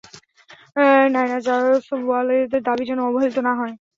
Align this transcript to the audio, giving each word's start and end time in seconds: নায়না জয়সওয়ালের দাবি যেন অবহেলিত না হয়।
নায়না 1.09 1.37
জয়সওয়ালের 1.41 2.43
দাবি 2.67 2.83
যেন 2.89 2.99
অবহেলিত 3.07 3.37
না 3.47 3.53
হয়। 3.59 3.73